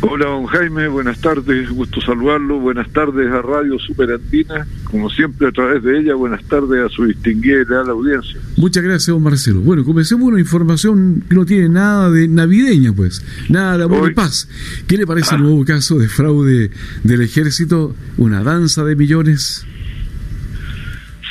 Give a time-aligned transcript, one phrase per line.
[0.00, 2.60] Hola, don Jaime, buenas tardes, gusto saludarlo.
[2.60, 7.04] Buenas tardes a Radio Superandina, como siempre a través de ella, buenas tardes a su
[7.04, 8.40] distinguida y leal audiencia.
[8.56, 9.60] Muchas gracias, don Marcelo.
[9.60, 14.14] Bueno, comencemos una información que no tiene nada de navideña, pues, nada de amor y
[14.14, 14.48] paz.
[14.86, 16.70] ¿Qué le parece el nuevo caso de fraude
[17.02, 17.96] del ejército?
[18.18, 19.66] ¿Una danza de millones?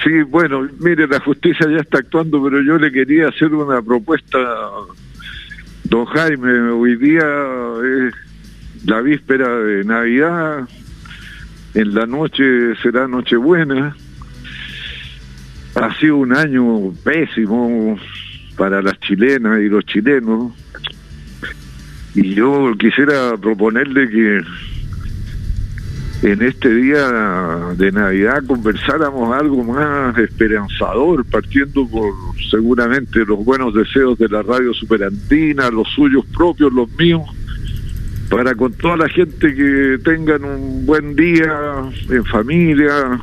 [0.04, 4.38] Sí, bueno, mire, la justicia ya está actuando, pero yo le quería hacer una propuesta,
[5.86, 6.70] don Jaime.
[6.72, 7.24] Hoy día
[7.84, 8.14] es
[8.86, 10.68] la víspera de Navidad,
[11.74, 13.96] en la noche será Nochebuena.
[15.76, 18.00] Ha sido un año pésimo
[18.58, 20.54] para las chilenas y los chilenos.
[22.16, 24.42] Y yo quisiera proponerle que
[26.24, 32.12] en este día de Navidad conversáramos algo más esperanzador, partiendo por
[32.50, 37.22] seguramente los buenos deseos de la radio superantina, los suyos propios, los míos,
[38.30, 43.20] para con toda la gente que tengan un buen día en familia,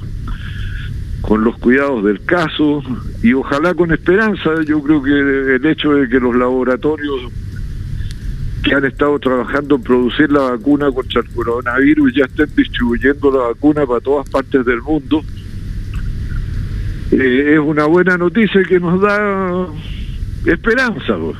[1.20, 2.82] con los cuidados del caso
[3.22, 4.50] y ojalá con esperanza.
[4.66, 7.32] Yo creo que el hecho de que los laboratorios
[8.62, 13.48] que han estado trabajando en producir la vacuna contra el coronavirus ya estén distribuyendo la
[13.48, 15.22] vacuna para todas partes del mundo,
[17.10, 19.66] eh, es una buena noticia que nos da
[20.46, 21.16] esperanza.
[21.16, 21.36] Pues.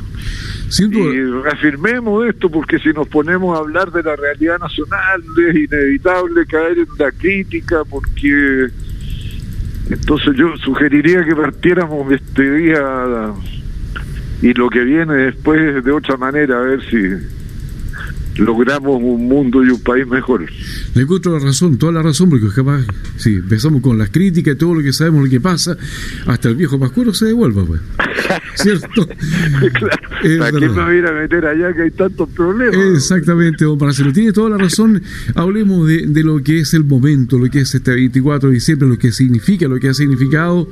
[0.80, 6.47] Y reafirmemos esto porque si nos ponemos a hablar de la realidad nacional es inevitable
[6.47, 8.69] caer en la crítica porque
[9.91, 13.33] entonces yo sugeriría que partiéramos este día
[14.42, 19.69] y lo que viene después de otra manera a ver si logramos un mundo y
[19.69, 20.45] un país mejor.
[20.95, 22.84] Le encuentro la razón, toda la razón, porque jamás,
[23.17, 25.77] si empezamos con las críticas y todo lo que sabemos lo que pasa,
[26.27, 27.80] hasta el viejo Pascuero se devuelva, pues.
[28.55, 29.06] ¿Cierto?
[29.72, 30.39] claro.
[30.39, 32.77] ¿Para qué me voy a ir a meter allá que hay tantos problemas?
[32.94, 34.12] Exactamente, don Marcelo.
[34.12, 35.03] Tiene toda la razón.
[35.34, 38.89] Hablemos de, de, lo que es el momento, lo que es este 24 de diciembre,
[38.89, 40.69] lo que significa, lo que ha significado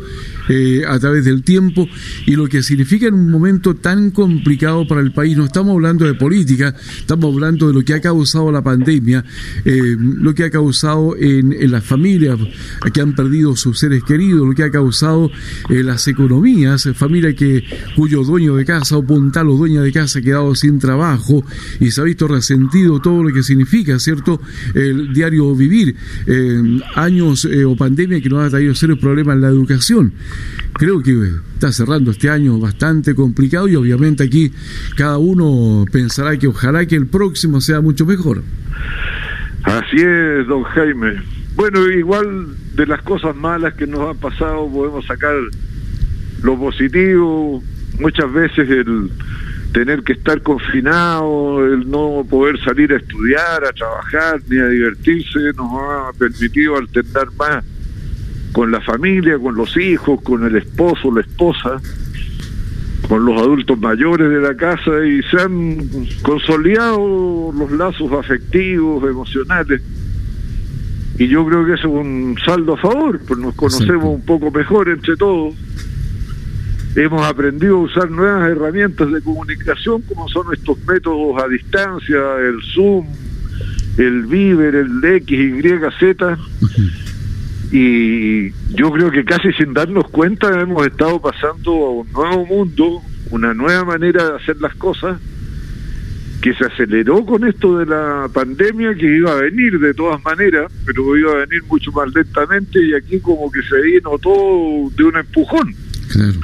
[0.48, 1.88] eh, a través del tiempo
[2.26, 5.36] y lo que significa en un momento tan complicado para el país.
[5.36, 9.24] No estamos hablando de política, estamos hablando de lo que ha causado la pandemia,
[9.64, 12.38] eh, lo que ha causado en, las familias
[12.92, 15.30] que han perdido sus seres queridos, lo que ha causado
[15.68, 17.41] en las economías, familia que
[17.96, 21.44] cuyo dueño de casa o puntal o dueña de casa ha quedado sin trabajo
[21.80, 24.40] y se ha visto resentido todo lo que significa, ¿cierto?
[24.74, 29.42] El diario vivir, eh, años eh, o pandemia que nos ha traído serios problemas en
[29.42, 30.12] la educación.
[30.74, 34.52] Creo que está cerrando este año bastante complicado y obviamente aquí
[34.96, 38.42] cada uno pensará que ojalá que el próximo sea mucho mejor.
[39.64, 41.22] Así es, don Jaime.
[41.54, 45.34] Bueno, igual de las cosas malas que nos han pasado podemos sacar
[46.42, 47.62] lo positivo.
[47.98, 49.10] Muchas veces el
[49.72, 55.38] tener que estar confinado, el no poder salir a estudiar, a trabajar ni a divertirse,
[55.56, 57.64] nos ha permitido alternar más
[58.52, 61.80] con la familia, con los hijos, con el esposo, la esposa,
[63.08, 65.88] con los adultos mayores de la casa y se han
[66.22, 69.82] consolidado los lazos afectivos, emocionales.
[71.18, 74.50] Y yo creo que eso es un saldo a favor, pues nos conocemos un poco
[74.50, 75.54] mejor entre todos.
[76.94, 82.60] Hemos aprendido a usar nuevas herramientas de comunicación como son estos métodos a distancia, el
[82.74, 83.06] Zoom,
[83.96, 85.62] el Viber, el X, Y,
[85.98, 86.38] Z.
[87.72, 93.00] Y yo creo que casi sin darnos cuenta hemos estado pasando a un nuevo mundo,
[93.30, 95.18] una nueva manera de hacer las cosas,
[96.42, 100.70] que se aceleró con esto de la pandemia, que iba a venir de todas maneras,
[100.84, 105.04] pero iba a venir mucho más lentamente y aquí como que se vino todo de
[105.04, 105.74] un empujón.
[106.10, 106.40] Claro,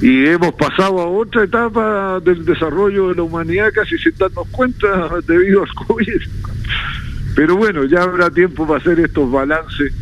[0.00, 5.10] Y hemos pasado a otra etapa del desarrollo de la humanidad casi sin darnos cuenta
[5.26, 6.22] debido al COVID.
[7.34, 9.92] Pero bueno, ya habrá tiempo para hacer estos balances.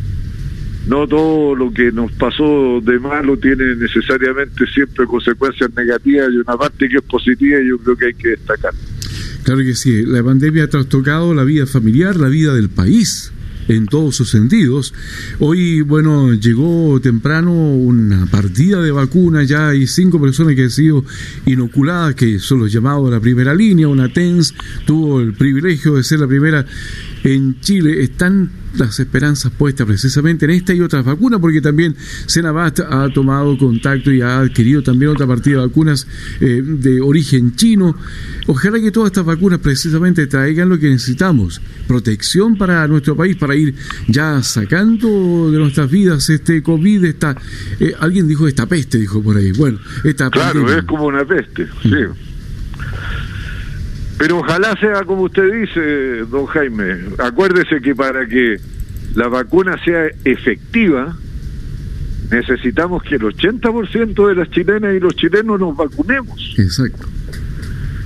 [0.86, 6.56] No todo lo que nos pasó de malo tiene necesariamente siempre consecuencias negativas y una
[6.56, 8.72] parte que es positiva yo creo que hay que destacar.
[9.42, 13.32] Claro que sí, la pandemia ha trastocado la vida familiar, la vida del país
[13.68, 14.92] en todos sus sentidos.
[15.38, 21.04] Hoy, bueno, llegó temprano una partida de vacunas, ya hay cinco personas que han sido
[21.46, 24.54] inoculadas, que son los llamados a la primera línea, una TENS
[24.86, 26.64] tuvo el privilegio de ser la primera
[27.24, 28.02] en Chile.
[28.02, 31.96] Están las esperanzas puestas precisamente en esta y otras vacunas, porque también
[32.26, 36.06] Senabast ha tomado contacto y ha adquirido también otra partida de vacunas
[36.40, 37.96] eh, de origen chino.
[38.46, 43.54] Ojalá que todas estas vacunas precisamente traigan lo que necesitamos, protección para nuestro país, para
[43.56, 43.74] ir
[44.06, 47.36] ya sacando de nuestras vidas este COVID, esta,
[47.80, 49.52] eh, alguien dijo esta peste, dijo por ahí.
[49.52, 51.90] Bueno, esta Claro, es como una peste, sí.
[54.18, 56.96] Pero ojalá sea como usted dice, don Jaime.
[57.18, 58.56] Acuérdese que para que
[59.14, 61.16] la vacuna sea efectiva,
[62.30, 66.54] necesitamos que el 80% de las chilenas y los chilenos nos vacunemos.
[66.58, 67.06] Exacto.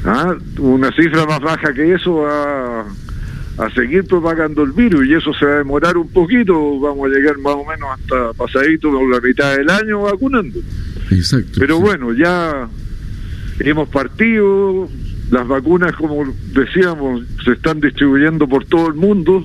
[0.05, 0.37] ¿Ah?
[0.59, 2.87] Una cifra más baja que eso va
[3.59, 7.15] a seguir propagando el virus y eso se va a demorar un poquito, vamos a
[7.15, 10.59] llegar más o menos hasta pasadito con la mitad del año vacunando.
[11.11, 11.59] Exacto.
[11.59, 12.69] Pero bueno, ya
[13.61, 14.89] hemos partido,
[15.31, 19.45] las vacunas, como decíamos, se están distribuyendo por todo el mundo.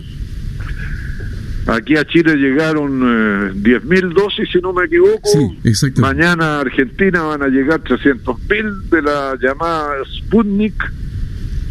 [1.67, 5.27] Aquí a Chile llegaron eh, 10.000 dosis, si no me equivoco.
[5.29, 10.91] Sí, Mañana a Argentina van a llegar 300.000 de la llamada Sputnik.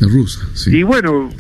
[0.01, 0.79] La rusa, sí.
[0.79, 1.31] Y bueno,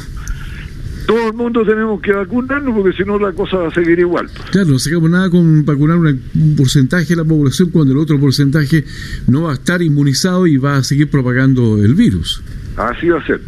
[1.06, 4.29] todo el mundo tenemos que vacunarnos porque si no la cosa va a seguir igual.
[4.50, 8.85] Claro, no sacamos nada con vacunar un porcentaje de la población cuando el otro porcentaje
[9.29, 12.43] no va a estar inmunizado y va a seguir propagando el virus.
[12.76, 13.41] Así va a ser.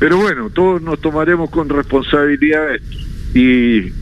[0.00, 2.98] Pero bueno, todos nos tomaremos con responsabilidad esto.
[3.34, 3.92] Y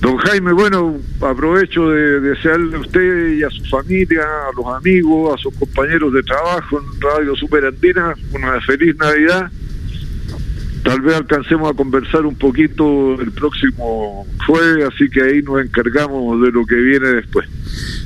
[0.00, 5.38] don Jaime, bueno, aprovecho de desearle a usted y a su familia, a los amigos,
[5.38, 9.50] a sus compañeros de trabajo en Radio Superandina una feliz Navidad
[10.82, 16.40] Tal vez alcancemos a conversar un poquito el próximo jueves, así que ahí nos encargamos
[16.40, 17.46] de lo que viene después.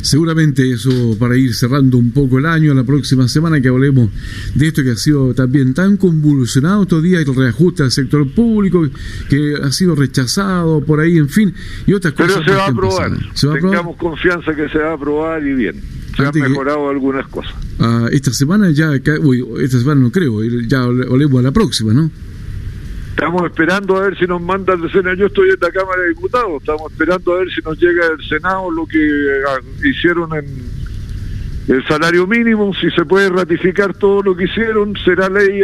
[0.03, 4.11] Seguramente eso para ir cerrando un poco el año, la próxima semana que hablemos
[4.55, 8.89] de esto que ha sido también tan convulsionado todavía el reajuste al sector público,
[9.29, 11.55] que ha sido rechazado por ahí, en fin,
[11.87, 12.43] y otras cosas.
[12.45, 13.13] Pero se va a aprobar.
[13.35, 15.81] Tengamos confianza que se va a aprobar y bien.
[16.17, 17.55] Se han mejorado algunas cosas.
[17.79, 22.11] Ah, esta semana ya, uy, esta semana no creo, ya hablemos a la próxima, ¿no?
[23.15, 25.15] Estamos esperando a ver si nos manda el Senado.
[25.15, 26.61] Yo estoy en la Cámara de Diputados.
[26.61, 28.99] Estamos esperando a ver si nos llega del Senado lo que
[29.49, 30.45] ah, hicieron en
[31.69, 32.75] el salario mínimo.
[32.75, 35.63] Si se puede ratificar todo lo que hicieron, será ley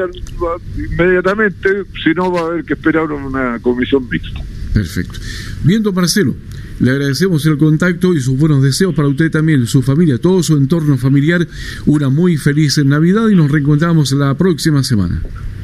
[0.76, 1.82] inmediatamente.
[2.04, 4.40] Si no, va a haber que esperar una comisión mixta.
[4.72, 5.18] Perfecto.
[5.64, 6.36] Viendo Marcelo.
[6.78, 10.56] Le agradecemos el contacto y sus buenos deseos para usted también, su familia, todo su
[10.56, 11.46] entorno familiar.
[11.84, 15.20] Una muy feliz Navidad y nos reencontramos la próxima semana.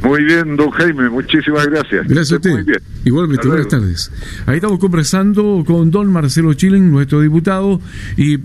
[0.07, 2.07] Muy bien, don Jaime, muchísimas gracias.
[2.07, 2.81] Gracias a usted.
[3.05, 4.13] Igualmente, buenas tardes.
[4.47, 7.81] Ahí estamos conversando con don Marcelo Chilen, nuestro diputado,
[8.17, 8.39] y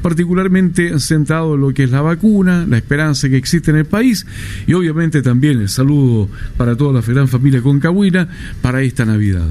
[0.00, 4.26] particularmente centrado en lo que es la vacuna, la esperanza que existe en el país
[4.66, 8.28] y obviamente también el saludo para toda la gran familia Concahuina
[8.60, 9.48] para esta Navidad.